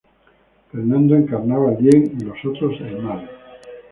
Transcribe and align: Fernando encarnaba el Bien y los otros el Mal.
Fernando 0.71 1.13
encarnaba 1.15 1.69
el 1.73 1.77
Bien 1.77 2.11
y 2.19 2.23
los 2.23 2.39
otros 2.43 2.73
el 2.81 3.03
Mal. 3.03 3.29